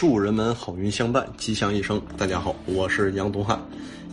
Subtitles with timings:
[0.00, 2.00] 祝人们好运相伴，吉祥一生。
[2.16, 3.60] 大家好，我是杨东汉。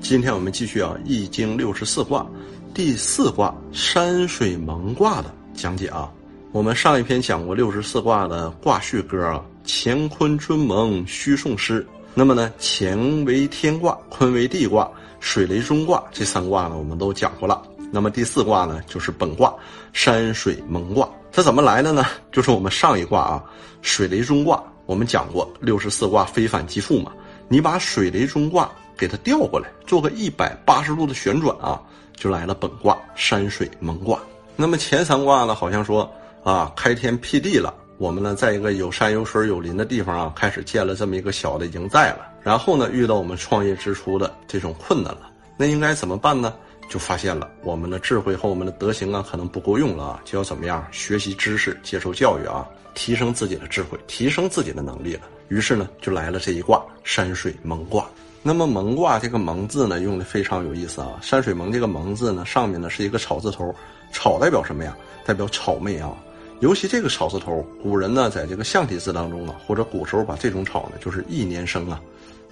[0.02, 2.28] 今天我们继续啊《易经》六十四卦
[2.74, 6.12] 第四卦山水蒙卦的讲解啊。
[6.52, 11.88] 我们上一篇讲过六十四卦的卦序歌啊，乾坤春蒙虚宋诗。
[12.14, 14.92] 那么呢，乾为天卦，坤为地卦，
[15.22, 17.64] 水雷中卦这三卦呢，我们都讲过了。
[17.94, 19.56] 那么第四卦呢，就是本卦
[19.94, 21.08] 山水蒙卦。
[21.32, 22.04] 它怎么来的呢？
[22.30, 23.44] 就是我们上一卦啊，
[23.82, 24.62] 水雷中卦。
[24.88, 27.12] 我们讲过六十四卦非反即复嘛，
[27.48, 31.80] 你把水雷中卦给它调过来，做个一百八十度的旋转啊，
[32.16, 34.18] 就来了本卦山水蒙卦。
[34.56, 36.10] 那么前三卦呢，好像说
[36.42, 42.26] 啊开天辟地了，我们呢在一个有山有水有林的地方啊，开始建了这么一个小的营寨了。
[42.42, 46.54] 然后呢，遇到我们创业之初的这种困难了，那应该怎么办呢？
[46.90, 52.66] 就发现了我们的智慧和我们的德行啊，可能不够用了啊，就要怎么样学习知识，接受教育啊。
[52.98, 55.22] 提升自己的智慧，提升自己的能力了。
[55.50, 58.10] 于是呢，就来了这一卦山水蒙卦。
[58.42, 61.20] 那么蒙卦这个蒙字呢，用的非常有意思啊。
[61.22, 63.74] 山水蒙这个蒙字呢，上面呢是一个草字头，
[64.12, 64.98] 草代表什么呀？
[65.24, 66.12] 代表草昧啊。
[66.60, 72.02] 尤其这个草字头，古人呢在这个象体字当中啊，或者古时候把这种草呢，就是一年生啊，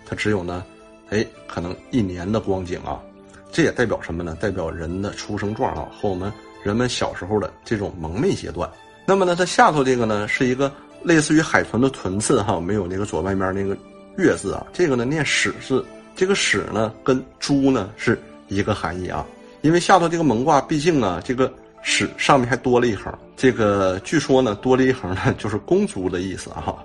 [0.06, 0.64] 它只有呢，
[1.10, 3.02] 哎，可能一年的光景啊。
[3.52, 4.38] 这也代表什么呢？
[4.40, 6.32] 代表人的出生状啊，和我们
[6.64, 8.70] 人们小时候的这种蒙昧阶段。
[9.06, 10.72] 那么呢，它下头这个呢是一个
[11.04, 13.78] 类似于海豚的豚字哈，没有那个左外面那个
[14.18, 14.66] 月字啊。
[14.74, 19.26] 这个呢念始字，这个始呢跟猪呢是一个含义啊。
[19.62, 21.52] 因为下头这个蒙卦，毕竟啊这个
[21.84, 26.76] 始上面还多了一横，这个据说呢多了一横呢就是公猪的意思啊，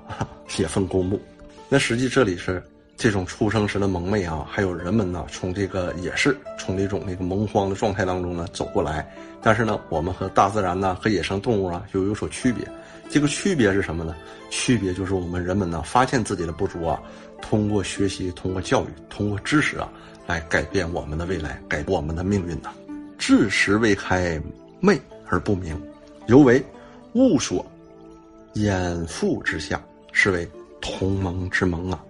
[0.59, 1.21] 也分公母。
[1.69, 2.63] 那实际这里是
[3.01, 9.11] 这种出生时的蒙昧啊，还有人们呢从这个也是从这种那个蒙荒的状态当中呢走过来。
[9.41, 12.63] 但是呢，我们和大自然呢，和野生动物啊，又有所区别。
[13.09, 14.15] 这个区别是什么呢？
[14.51, 17.01] 区别就是我们人们呢，发现自己的不足啊，
[17.41, 19.91] 通过学习，通过教育，通过知识啊，
[20.27, 22.71] 来改变我们的未来，改我们的命运呐。
[23.17, 24.39] 智识未开，
[24.79, 25.75] 昧而不明，
[26.27, 26.63] 犹为
[27.15, 27.65] 物所
[28.53, 29.83] 掩覆之下，
[30.13, 30.47] 是为
[30.83, 32.05] 同盟之盟啊。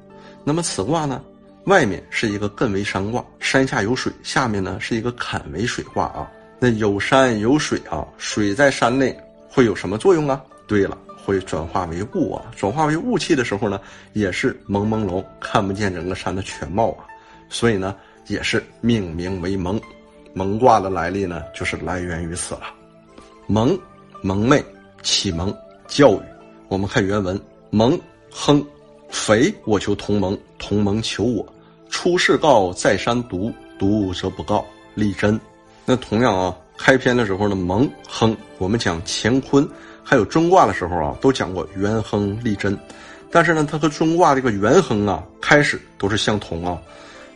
[0.50, 1.22] 那么此卦呢，
[1.66, 6.28] 外面是一个艮为山卦，山下有水；下面呢是一个坎为水卦啊。
[6.58, 9.16] 那有山有水啊，水在山内
[9.48, 10.42] 会有什么作用啊？
[10.66, 13.80] 对了，会转化为雾啊，转化为雾气的时候呢，
[14.12, 17.06] 也是朦朦胧，看不见整个山的全貌啊，
[17.48, 17.94] 所以呢，
[18.26, 19.80] 也是命名为蒙。
[20.34, 22.62] 蒙卦的来历呢，就是来源于此了。
[23.46, 23.78] 蒙，
[24.20, 24.60] 蒙昧，
[25.00, 25.56] 启蒙，
[25.86, 26.22] 教育。
[26.66, 27.40] 我们看原文：
[27.70, 27.96] 蒙，
[28.32, 28.60] 亨，
[29.10, 31.46] 肥，我求同盟，同盟求我。
[31.88, 35.38] 出世告，在山读，读则不告，立真。
[35.84, 39.68] 那同样啊，开篇的时候呢，蒙亨，我们讲乾坤，
[40.04, 42.78] 还有中卦的时候啊，都讲过元亨利贞，
[43.30, 46.80] 但是呢，它和中卦这个元亨啊，开始都是相同啊，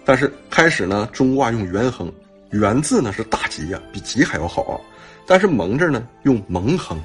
[0.04, 2.10] 但是开始呢，中卦用元亨，
[2.50, 4.78] 元字呢是大吉呀，比吉还要好啊，
[5.26, 6.96] 但是蒙字呢用蒙亨，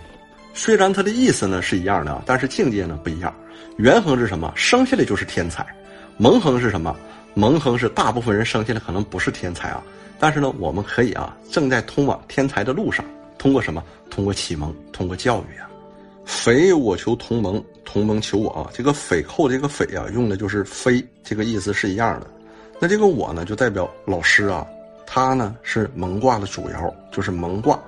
[0.62, 3.34] 虽然它的意思呢是一样的啊，但是境界呢不一样。
[3.78, 4.52] 元亨是什么？
[4.58, 5.66] 生下来就是天才，
[6.18, 6.94] 蒙亨是什么？
[7.34, 9.82] 蒙亨是大部分人生下来可能不是天才啊。
[10.20, 13.06] 但是呢，我们可以啊，正在通往天才的路上，
[13.38, 13.82] 通过什么？
[14.10, 15.70] 通过启蒙，通过教育啊。
[16.26, 18.70] 匪我求同盟，同盟求我啊。
[18.74, 22.28] 这个匪寇这个匪啊，用的就是非，这个意思是一样的。
[22.82, 24.68] 那这个我呢，就代表老师啊，
[25.08, 27.80] 他呢是蒙卦的主爻，就是蒙卦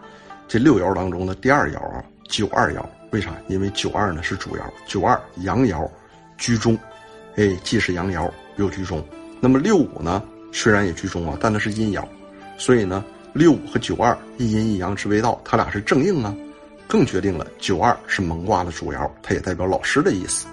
[0.48, 2.84] 这六爻当中的第二爻啊，九二爻。
[3.12, 3.36] 为啥？
[3.50, 5.86] 因为九二呢是主爻，九二阳爻
[6.38, 6.80] 居中，
[7.36, 9.04] 哎，既是阳爻又居中。
[9.42, 12.02] 那么六五呢，虽然也居中啊，但它是阴爻。
[12.58, 13.04] 所以呢，
[13.34, 16.34] 六五和九二一阴一阳之谓道，它俩是正应啊，
[16.88, 20.48] 更决定了九二是蒙卦的主爻，它也代表老师的意思。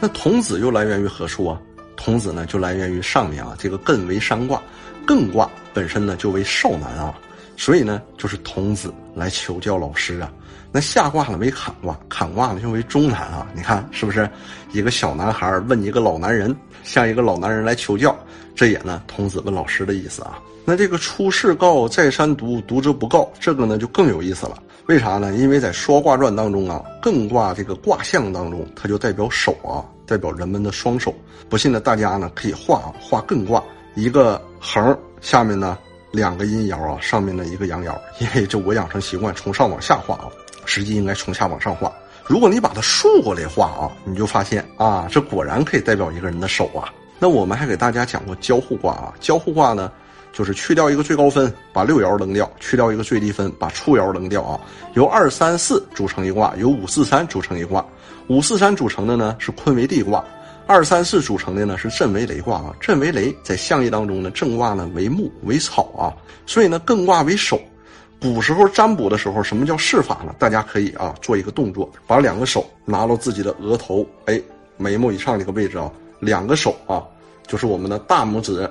[0.00, 1.60] 那童子又来源于何处啊？
[1.94, 4.62] 童子呢就来源于上面啊，这个艮为山卦，
[5.06, 7.14] 艮卦本身呢就为少男啊，
[7.54, 10.32] 所以呢就是童子来求教老师啊。
[10.70, 13.46] 那下卦呢为坎卦，坎卦呢就为中男啊。
[13.54, 14.28] 你看是不是？
[14.72, 18.14] 一个小男孩问一个老男人，向一个老男人来求教，
[18.54, 20.38] 这也呢童子问老师的意思啊。
[20.64, 24.62] 那这个出世告在山读，读则不告，这个呢就更有意思了。
[24.86, 25.34] 为啥呢？
[25.34, 31.14] 因为在说卦传当中啊，艮卦这个卦象当中，它就代表手啊，代表人们的双手。
[31.48, 33.62] 不信的大家呢可以画啊，画艮卦，
[33.94, 35.78] 一个横，下面呢
[36.10, 37.96] 两个阴爻啊，上面的一个阳爻。
[38.20, 40.28] 因为这我养成习惯从上往下画啊，
[40.64, 41.92] 实际应该从下往上画。
[42.26, 46.92] 如果你把它竖过来画啊，你就发现啊，这果然可以代表一个人的手啊。
[47.18, 49.90] 那我们还给大家讲过交互卦啊，交互卦呢。
[50.30, 54.60] 就是去掉一个最高分，把六爻扔掉；去掉一个最低分，把初爻扔掉啊。
[54.92, 57.84] 由二三四组成一卦，由五四三组成一卦。
[58.28, 60.22] 五四三组成的呢是坤为地卦，
[60.68, 66.12] 二三四组成的呢是震为雷卦啊，震为雷，在象意当中呢，震卦呢为木为草啊，
[66.44, 67.58] 所以呢艮卦为手。
[68.20, 70.34] 古时候占卜的时候，什么叫试法呢？
[70.38, 74.38] 大家可以啊做一个动作，把两个手拿到自己的额头，哎，
[74.76, 77.02] 眉毛以上这个位置啊，两个手啊，
[77.46, 78.68] 就是我们的大拇指，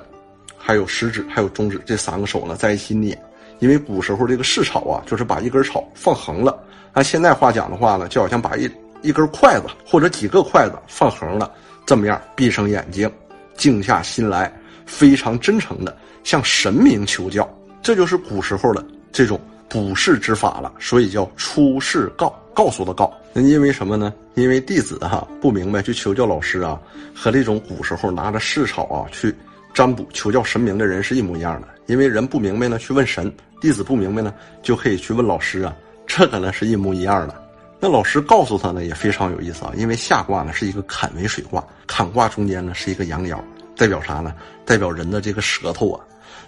[0.56, 3.20] 还有食指，还有中指这三个手呢在一起捏。
[3.58, 6.56] 因为古时候这个试草啊，就是把一根草放横了，
[6.92, 8.70] 按现在话讲的话呢，就好像把一
[9.02, 11.50] 一根筷子或者几个筷子放横了，
[11.88, 13.10] 这么样闭上眼睛，
[13.56, 14.52] 静下心来，
[14.84, 17.48] 非常真诚的向神明求教，
[17.80, 19.40] 这就是古时候的这种
[19.70, 23.10] 卜筮之法了，所以叫出世告，告诉的告。
[23.32, 24.12] 那因为什么呢？
[24.34, 26.78] 因为弟子哈不明白去求教老师啊，
[27.14, 29.34] 和这种古时候拿着试草啊去
[29.72, 31.68] 占卜求教神明的人是一模一样的。
[31.86, 33.30] 因为人不明白呢，去问神；
[33.62, 35.74] 弟子不明白呢，就可以去问老师啊。
[36.06, 37.47] 这个呢是一模一样的。
[37.80, 43.38] 那老师告诉他呢也非常有意思啊，因为下卦呢是一个坎为水卦，坎卦中间呢是一个阳爻，
[43.76, 44.34] 代表啥呢？
[44.64, 46.00] 代表人的这个舌头啊。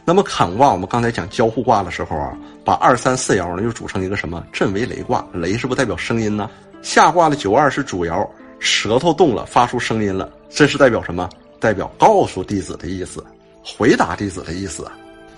[0.05, 4.45] 那么坎卦我们刚才讲交互卦的时候啊，把二三四爻呢又组成一个什么？
[4.53, 6.51] 震为雷卦，雷是不是代表声音呢？
[6.83, 8.29] 下卦的九二是主爻，
[8.59, 11.29] 舌头动了，发出声音了，这是代表什么？
[11.61, 13.25] 代表告诉弟子的意思，
[13.63, 14.91] 回答弟子的意思。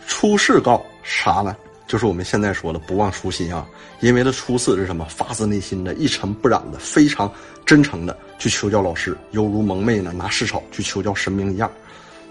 [0.07, 1.55] 出世告啥呢？
[1.87, 3.67] 就是我们现在说的不忘初心啊，
[4.01, 5.05] 因为他初次是什么？
[5.07, 7.31] 发自内心的、一尘不染的、非常
[7.67, 11.71] 真诚的去求教老师，犹如蒙昧呢拿试草去求教神明一样。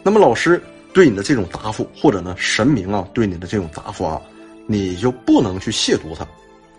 [0.01, 0.61] 那么老师
[0.93, 4.19] 对你的这种答复，或者呢神明啊对你的这种答复啊，
[4.65, 6.25] 你就不能去亵渎他，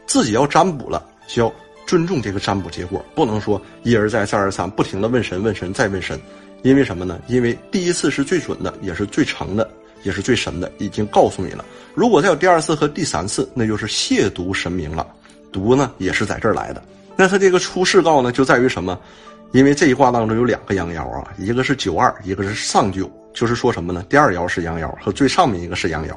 [0.07, 1.53] 自己要占卜了就要
[1.87, 6.21] 尊重这个占卜结果，不能说一而再再而三不停的问神问神再问神，
[6.63, 7.21] 因为什么呢？
[7.29, 9.71] 因为第一次是最准的，也是最诚的。
[10.03, 11.65] 也是最神的，已经告诉你了。
[11.95, 15.07] 如果再有第二次和第三次，那就是亵渎神明了。
[15.53, 16.83] 毒呢，也是在这儿来的。
[17.15, 18.99] 那他这个出世告呢，就在于什么？
[19.53, 24.03] 因为这一卦当中有两个阳爻啊，一个是九二，一个是上九，就是说什么呢？
[24.09, 26.13] 第二爻是阳爻，和最上面一个是阳爻。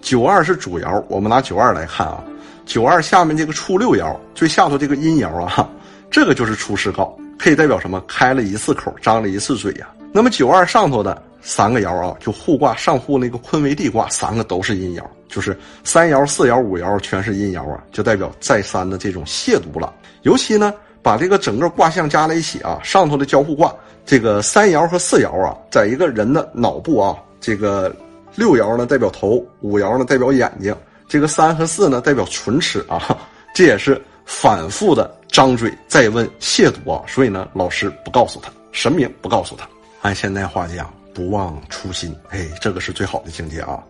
[0.00, 2.24] 九二是主爻，我们拿九二来看啊，
[2.64, 5.68] 九二下面这个初六爻，最下头这个阴爻啊，
[6.10, 8.02] 这个就是出世告，可以代表什么？
[8.08, 9.86] 开了一次口，张了一次嘴呀。
[10.10, 11.22] 那么九二上头的。
[11.42, 19.92] 三个爻啊，就互卦上互那个坤为地卦，三个都是阴爻，就是三爻、四爻、五爻全是阴爻啊，就代表再三的这种亵渎了。
[20.22, 27.94] 尤其呢，把这个整个卦象加在一起啊，上头的交互卦，这个三爻和四爻啊，在一个人的脑部啊，这个
[28.34, 30.76] 六爻呢代表头，五爻呢代表眼睛，
[31.08, 33.16] 这个三和四呢代表唇齿啊，
[33.54, 39.66] 这也是反复的张嘴再问亵渎啊，所以呢，老师不告诉他，神明不告诉他，
[40.02, 40.99] 按现代话讲。
[41.12, 43.82] 不忘初心，哎，这个是最好的境界啊！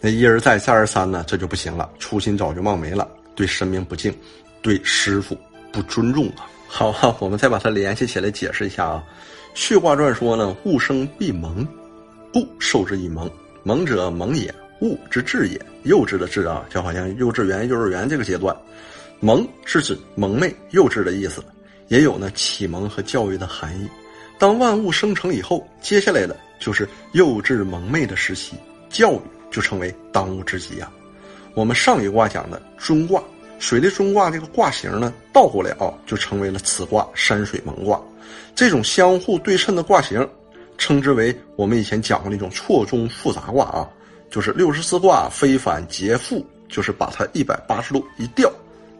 [0.00, 4.14] 那一而再，再而三呢，这就不行了，初心早就忘没了，对神明不敬，
[4.62, 5.36] 对师傅
[5.72, 6.46] 不尊重啊！
[6.68, 9.02] 好啊，我们再把它联系起来解释一下啊。
[9.60, 11.66] 《血卦传》说呢，物生必蒙，
[12.32, 13.28] 故受之以蒙。
[13.64, 18.56] 蒙者蒙也，物之至也，幼稚的稚啊，就好像幼稚园、幼儿园这个阶段。
[19.20, 21.42] 蒙是指蒙昧、幼稚的意思，
[21.88, 23.88] 也有呢启蒙和教育的含义。
[24.38, 26.36] 当万物生成以后，接下来的。
[26.58, 28.56] 就是幼稚蒙昧的时期，
[28.90, 29.20] 教育
[29.50, 30.90] 就成为当务之急呀。
[31.54, 33.22] 我们上一卦讲的尊卦，
[33.58, 38.00] 水利尊卦这个卦形呢倒过来啊，就成为了此卦山水蒙卦。
[38.54, 40.28] 这种相互对称的卦形，
[40.76, 43.88] 称之为我们以前讲过那种错综复杂卦啊，
[44.30, 48.50] 就是六十四卦非反皆复，就是把它一百八十度一调，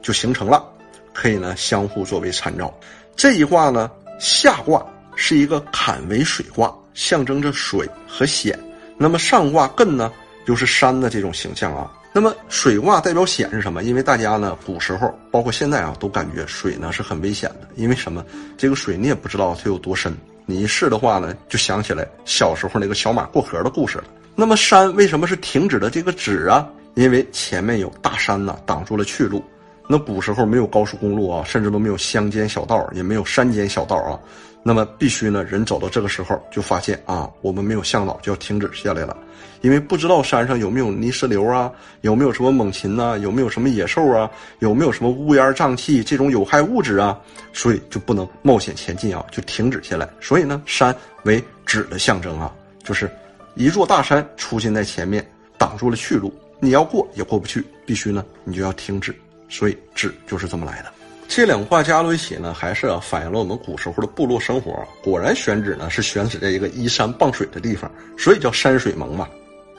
[0.02, 0.64] 就形成了，
[1.12, 2.72] 可以呢相互作为参照。
[3.14, 4.84] 这一卦呢下卦
[5.14, 6.74] 是一个坎为水卦。
[6.98, 8.58] 象征着水和险，
[8.96, 10.12] 那么上卦艮呢，
[10.46, 11.88] 又是山的这种形象啊。
[12.12, 13.84] 那么水卦代表险是什么？
[13.84, 17.68] 因为大家呢，古时候包括现在啊，都感觉水呢是很危险的。
[17.76, 18.26] 因为什么？
[18.56, 20.12] 这个水你也不知道它有多深，
[20.44, 24.04] 你一试的话呢，就想起来小时候那个小马过河的故事了。
[24.34, 26.68] 那么山为什么是停止的这个止啊？
[26.96, 29.40] 因为前面有大山呢，挡住了去路。
[29.88, 34.20] 那古时候没有高速公路啊，甚至都没有乡间小道，也没有山间小道啊。
[34.62, 39.16] 那么必须呢，人走到这个时候就发现啊，我们没有向导，就要停止下来了，
[39.62, 47.18] 因为不知道山上有没有泥石流啊，有没有什么猛禽呐，有没有什么野兽啊，有没有什么乌烟瘴气这种有害物质啊，
[47.54, 50.06] 所以就不能冒险前进啊，就停止下来。
[50.20, 52.52] 所以呢，山为止的象征啊，
[52.84, 53.10] 就是
[53.54, 55.26] 一座大山出现在前面，
[55.56, 59.14] 挡住了去路，你要过也过不去，必须呢，你就要停止。
[59.48, 60.92] 所以止就是这么来的。
[61.26, 64.72] 这两卦加到一起呢，还是反映了我们古时候的部落生活。
[65.02, 69.28] 果然选址呢是选址在一个依山傍水的地方，所以叫山水蒙嘛。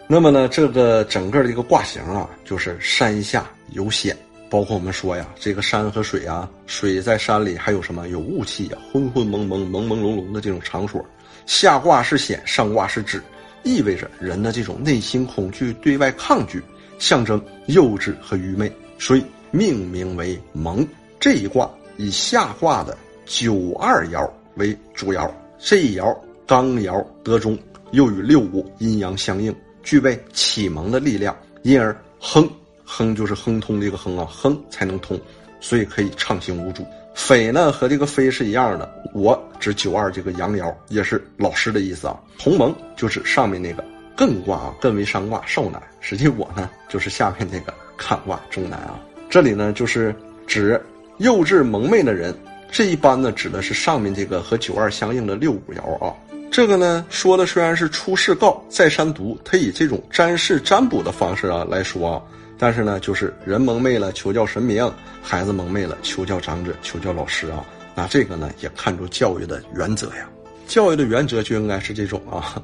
[0.08, 4.16] 那么呢，这个整个的一个卦形啊，就是山下有险，
[4.50, 8.08] 包括我们说呀，这个山和水啊，水在山里还有什么？
[8.10, 11.04] 有雾气呀，昏昏蒙蒙、朦朦胧胧的这种场所。
[11.48, 13.22] 下卦是险，上卦是止，
[13.64, 16.62] 意味着人的这种内心恐惧、对外抗拒，
[17.00, 20.88] 象征幼稚和愚昧，所以命名为蒙。
[21.20, 26.16] 这一卦以下卦的九二爻为主爻，这一爻
[26.48, 27.58] 刚爻得中，
[27.92, 32.50] 又与六五阴阳相应，具备启蒙的力量，因而亨。
[32.92, 35.20] 亨就是亨通这个亨啊，亨才能通，
[35.60, 36.84] 所以可以畅行无阻。
[37.14, 42.20] 匪呢和这个飞是一样的，我指九二这个阳爻也是老师的意思啊。
[42.40, 43.86] 同盟就是上面那个
[44.18, 49.00] 艮卦啊，艮为上卦少男，实际我呢就是下面那个坎卦中男啊。
[49.30, 50.14] 这里呢就是
[50.48, 50.82] 指
[51.18, 52.34] 幼稚蒙昧的人，
[52.72, 56.14] 这一般呢指的是上面这个和九二相应的六五爻啊。
[56.52, 62.22] 这个呢说的虽然是出世告在山读，他以这种占事占卜的方式啊来说啊。
[62.62, 67.64] 但是呢，就是人蒙昧了，求教神明；孩子蒙昧了，求教长者，求教老师啊。
[67.96, 70.30] 那这个呢，也看出教育的原则呀。
[70.68, 72.62] 教育的原则就应该是这种啊：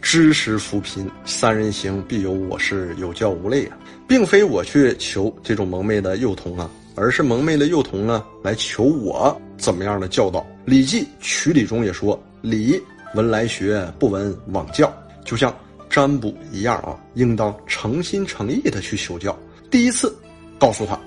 [0.00, 3.76] 知识扶贫，三人行必有我师，有教无类啊。
[4.06, 10.40] 并非我去求这种蒙昧的幼童啊，而是蒙昧的幼童呢来求我怎么样的教导。
[10.64, 12.80] 《礼记·曲礼》中也说：“礼，
[13.14, 14.92] 闻来学，不闻往教。”
[15.24, 15.54] 就像。
[15.88, 19.34] 占卜一样啊，应当诚心诚意的去求教。
[19.70, 20.14] 第一次，
[20.58, 20.98] 告诉他，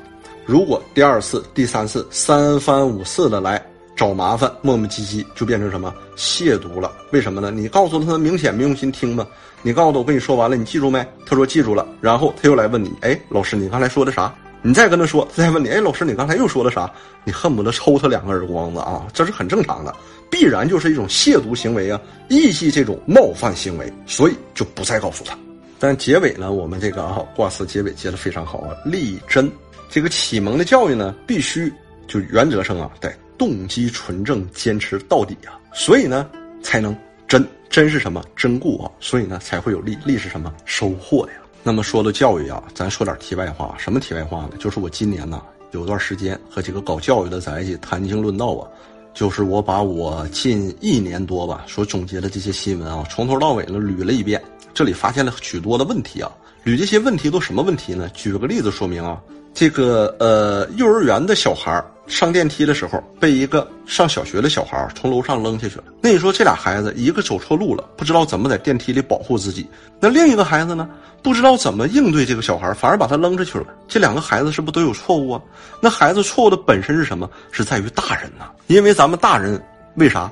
[0.46, 3.64] 如果第二次、第三次三番五次的来
[4.00, 6.90] 找麻烦、磨磨唧唧，就变成什么亵渎了？
[7.12, 7.52] 为什么呢？
[7.52, 9.28] 你告诉他，他明显没用心听吗？
[9.62, 11.06] 你告诉他，我跟你说完了，你记住没？
[11.26, 11.86] 他说记住了。
[12.00, 14.34] 然后他又来问你，哎，老师，你刚才说的啥？
[14.62, 16.90] 你再跟他说，他再问你，哎，老师，你刚才又说的啥？
[17.26, 19.06] 你恨不得抽他两个耳光子啊！
[19.14, 19.94] 这是很正常的。
[20.30, 25.38] 必然就是一种亵渎行为啊，意系这种冒犯行为，所以就不再告诉他。
[25.78, 29.52] 但结尾呢，我们这个啊卦辞结尾结的非常好啊，立真。
[29.90, 31.70] 这个启蒙的教育呢，必须
[32.08, 36.30] 就原则上啊，得动机纯正，坚持到底啊，所以呢，
[36.62, 36.96] 才能
[37.28, 37.44] 真。
[37.70, 39.96] 真是什么真固啊，所以呢，才会有利。
[40.04, 41.34] 利是什么收获呀？
[41.62, 43.76] 那么说到教育啊，咱说点题外话。
[43.78, 44.54] 什么题外话呢？
[44.60, 48.68] 就是我今年呢，有段时间和几个搞教育的在一起谈经论道啊。
[49.14, 54.42] 就是我把我近一年多吧所总结的这些新闻啊，从头到尾呢捋了一遍，
[54.74, 56.32] 这里发现了许多的问题啊。
[56.66, 58.10] 捋这些问题都什么问题呢？
[58.16, 59.22] 举个例子说明啊，
[59.54, 65.84] 这个呃，幼儿园的小孩上电梯的时候被一个上小学的小孩从楼上扔下去了。
[66.02, 69.64] 那你说这俩孩子，一个走错路了，不知道怎么在电梯里保护自己；
[70.00, 70.90] 那另一个孩子呢，
[71.22, 73.66] 不知道怎么应对这个小孩，反而把他扔出去了。
[73.88, 75.42] 这两个孩子是不是都有错误啊？
[75.80, 77.30] 那孩子错误的本身是什么？
[77.52, 79.62] 是在于大人呐，因为咱们大人
[79.96, 80.30] 为啥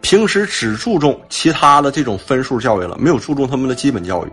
[0.00, 4.28] 平时只注重其他的这种分数教育了，没有注重他们的基本教育。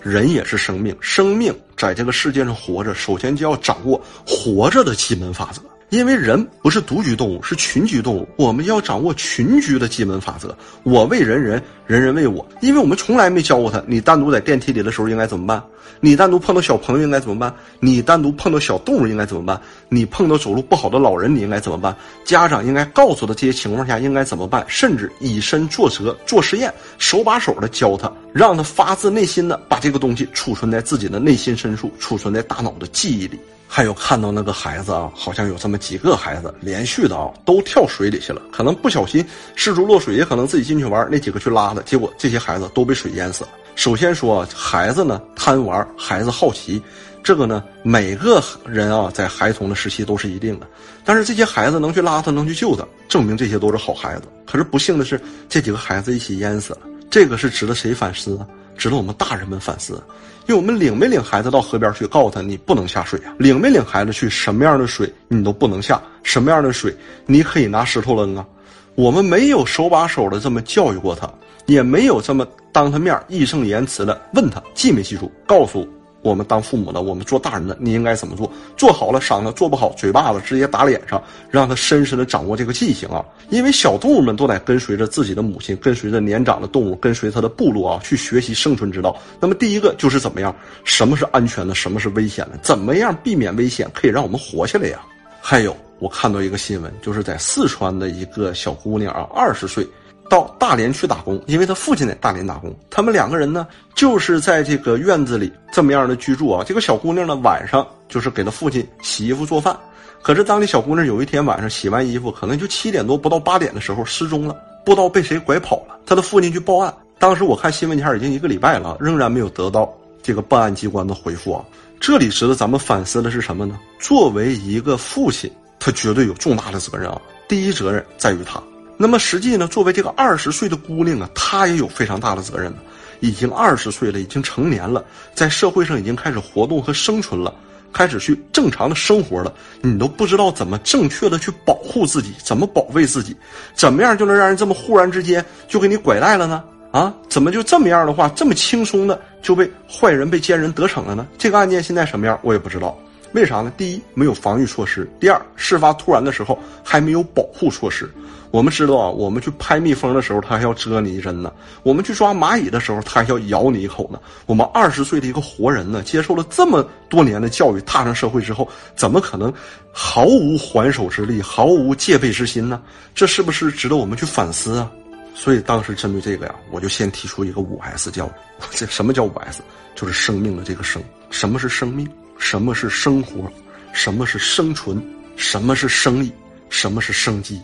[0.00, 5.60] 人也是生命，生命在这个世界上活着，首先就要掌握活着的基本法则。
[5.90, 10.54] 因为人不是独居动物，是群居动物，我们要掌握群居的基本法则。
[10.82, 12.46] 我为人人，人人为我。
[12.60, 15.62] 因为我们从来没教过他，你单独在电梯里的时候应该怎么办？
[16.00, 17.52] 你单独碰到小朋友应该怎么办？
[17.80, 19.58] 你单独碰到小动物应该怎么办？
[19.88, 21.96] 你碰到走路不好的老人你应该怎么办？
[22.22, 24.62] 家长应该告诉他这些情况下应该怎么办？
[24.68, 33.40] 甚至以身作则，做实验，手把手的教他，让他发自内心的把这个东西储存在自己的内心深处，储存在大脑的记忆里。
[33.70, 43.50] 还有看到那个孩子啊，好像有这么几个孩子连续的啊都跳水里去了，可能不小心失足落水，也可能自己进去玩，那几个去拉的，结果这些孩子都被水淹死了。
[43.76, 46.82] 首先说，孩子呢贪玩，孩子好奇，
[47.22, 50.66] 这个呢每个人啊在孩童的时期都是一定的，
[51.04, 54.22] 但是这些孩子能去拉他，能去救他，证明这些都是好孩子。
[54.46, 58.46] 可是不幸的是，这几个孩子一起淹死了，这个是值得谁反思啊？
[58.78, 60.02] 值得我们大人们反思，
[60.46, 63.34] 因为我们领没领孩子到河边去，告诉他你不能下水啊？
[63.38, 68.46] 领没领孩子去，什么样的水你都不能下，什么样的水你可以拿石头扔啊？
[68.94, 71.28] 我们没有手把手的这么教育过他，
[71.66, 75.86] 也没有这么当他面义正言辞的问他记没记住，告诉。
[76.20, 78.50] 我们当父母的，我们做大人的，你应该怎么做？
[78.76, 83.24] 做好了赏他，做不好嘴巴子直接打脸上，让他深深的掌握这个记性啊！
[83.50, 89.16] 因为小动物们都得跟随着自己的母亲，跟随着年长的动物，跟随他的部落啊，去学习生存之道。
[89.38, 90.54] 那么第一个就是怎么样？
[90.82, 91.74] 什么是安全的？
[91.74, 92.58] 什么是危险的？
[92.62, 95.00] 怎么样避免危险，可以让我们活下来呀？
[95.40, 99.86] 还有，我看到一个新闻，就是在四川的一个小姑娘啊，二十岁。
[100.28, 102.74] 到大连去打工，因为他父亲在大连打工。
[102.90, 106.64] 他们两个人呢，就是在这个院子里这么样的居住啊。
[106.66, 109.76] 这个小姑娘呢，晚上就是给他父亲洗衣服做饭。
[110.20, 115.96] 可是当这小姑娘有一天晚上洗完衣服，可能就七点多不到八点的时候失踪了，不知道被谁拐跑了。
[116.04, 119.88] 他的父亲去报案，当时我看新闻前已经一个礼拜了，仍然没有得到
[120.22, 121.64] 这个办案机关的回复啊。
[122.00, 123.78] 这里值得咱们反思的是什么呢？
[123.98, 127.20] 作为一个父亲，他绝对有重大的责任啊！
[127.48, 128.62] 第一责任在于他。
[129.00, 132.78] 那么实际呢，作为这个二十岁的姑娘啊，她也有非常大的责任呢
[133.20, 137.54] 已经二十岁了，已经成年了，在社会上已经开始活动和生存了，
[137.92, 139.54] 开始去正常的生活了。
[139.82, 143.36] 你都不知道怎么正确的去保护自己，怎么保卫自己，
[143.72, 146.64] 怎么样就能让人这么忽然之间就给你拐带了呢？
[146.90, 151.26] 啊，怎么就这么样的话，这么轻松的就被坏人被奸人得逞了呢？
[151.38, 152.98] 这个案件现在什么样，我也不知道。
[153.32, 153.70] 为啥呢？
[153.76, 158.10] 第一，没有防御措施；第二，事发突然的时候还没有保护措施。
[158.50, 161.50] 我们知道啊，我们去拍蜜蜂的时候，它还要蛰你一针呢；
[161.82, 164.18] 我们去抓蚂蚁的时候，它还要咬你一口呢。
[164.46, 169.52] 我们二十岁的一个活人呢，接受了这么多年的教育，踏上社会之后，怎么可能
[169.92, 172.80] 毫无还手之力、毫无戒备之心呢？
[173.14, 174.90] 这是不是值得我们去反思啊？
[175.34, 178.30] 所以当时针对这个呀，我就先提出一个五 S 教育。
[178.70, 179.62] 这什么叫五 S？
[179.94, 181.02] 就是生命的这个生。
[181.30, 182.08] 什么是生命？
[182.38, 183.50] 什么是生活？
[183.92, 185.00] 什么是生存？
[185.36, 186.32] 什么是生意？
[186.70, 187.60] 什么是生机？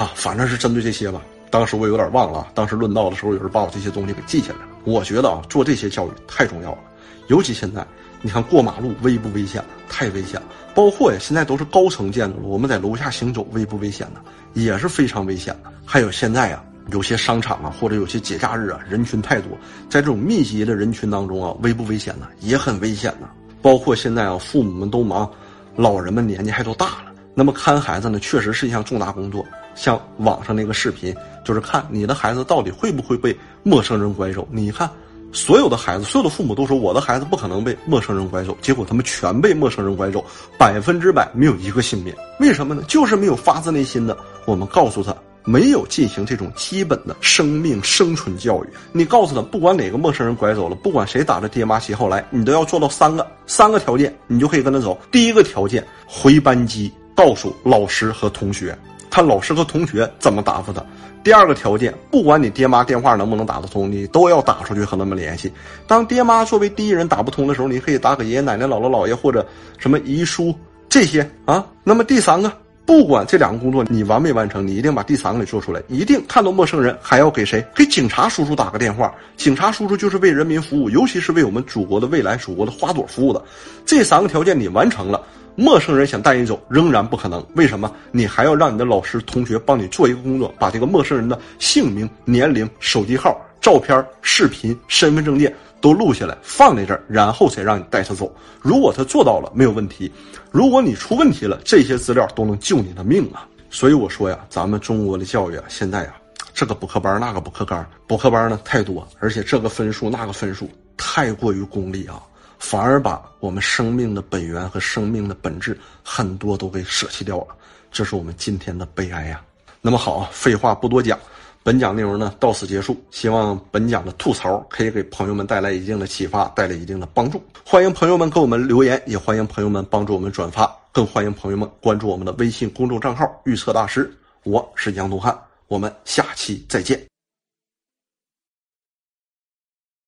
[0.00, 1.20] 啊，反正是针对这些吧。
[1.50, 4.68] 当时我有点忘了，当时论道的时候，有人把我这些东西给记下来了。
[4.84, 6.78] 我觉得啊，做这些教育太重要了。
[7.26, 7.86] 尤其现在，
[8.22, 10.46] 你看过马路危不危险太危险了。
[10.74, 14.20] 包括呀，现在都是高层建筑了，我们在楼下行走危不危险呢？
[14.54, 15.70] 也是非常危险的。
[15.84, 16.64] 还有现在啊。
[16.92, 19.52] 有些商场啊，或者有些节假日啊，人群太多，
[19.88, 22.26] 在这种密集的人群当中啊，危不危险呢？
[22.40, 23.28] 也很危险呢。
[23.62, 25.30] 包括现在啊，父母们都忙，
[25.76, 27.09] 老人们年纪还都大了，
[27.40, 29.42] 那么看孩子呢，确实是一项重大工作。
[29.74, 34.46] 像网上那个视频，就是看你的孩子到底会不会被陌生人拐走。
[34.50, 34.86] 你看，
[35.32, 40.22] 所有的孩子，所有的父母都说我的孩子不可能被陌生人拐走，结果他们全被陌生人拐走，
[40.58, 42.14] 百分之百没有一个幸免。
[42.40, 42.82] 为什么呢？
[42.86, 45.16] 就是没有发自内心的，我们告诉他。
[45.42, 55.00] 没有进行这种基本的生命生存教育，你告诉他，不管哪个陌生人拐走了，不管谁打着爹妈旗号来，你都要做到三个三个条件，你就可以跟他走。
[55.10, 58.74] 第一个条件，回班级告诉老师和同学，
[59.10, 60.82] 看老师和同学怎么答复他。
[61.22, 65.52] 第二个条件，不管你爹妈电话能不能打得通，你都要打出去和他们联系。
[65.86, 70.54] 当爹妈作为第一人打不通的时候，你可以打给爷爷奶奶、姥姥姥爷或者什么姨叔
[70.88, 71.66] 这些啊。
[71.84, 72.50] 那么第三个。
[72.86, 75.80] 不管这两个工作你完没完成，你一定把第三个给做出来。
[75.86, 77.64] 一定看到陌生人还要给谁？
[77.72, 79.14] 给警察叔叔打个电话。
[79.36, 83.40] 警察叔叔就是为人民服务，尤其是为我们祖国的未来、祖国的花朵服务的。
[83.86, 85.22] 这三个条件你完成了，
[85.56, 87.44] 陌生人想带你走仍然不可能。
[87.54, 87.92] 为什么？
[88.12, 95.54] 你还要让你的老师、同学帮你做一个工作，把这个陌生人的姓名、年龄、手机号、照片、视频、身份证件。
[95.82, 98.30] 都录下来放在这儿，然后才让你带他走。
[98.60, 100.10] 如果他做到了，没有问题；
[100.50, 103.48] 如果你出问题了，这些资料都能救你的命啊！
[103.70, 106.14] 所以我说呀，咱们中国的教育啊，现在呀，
[106.52, 112.20] 这个补课班那个补课班，补课班呢太多，而且这个分数那个分数太过于功利啊，
[112.60, 117.46] 反而把我们生命的本源和生命的本质很多都给舍弃掉了，
[117.90, 119.42] 这是我们今天的悲哀呀。
[119.80, 121.18] 那么好，废话不多讲。
[121.62, 127.42] 本讲内容呢到此结束，希望本讲的吐槽可以给朋友们带来一定的启发，带来一定的帮助。
[127.64, 134.10] 欢迎朋友们给我们留言，也欢迎朋友们帮助我们转发，更欢迎朋友们关注我们的微信公众账号“预测大师”。
[134.44, 136.98] 我是杨东汉，我们下期再见。